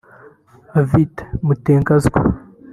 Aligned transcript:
Avite 0.81 1.21
Mutaganzwa 1.45 2.19